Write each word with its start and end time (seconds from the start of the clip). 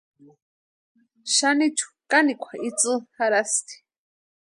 Xanichu 1.35 1.87
kanikwa 2.09 2.51
itsï 2.69 2.93
jarhasti. 3.15 3.75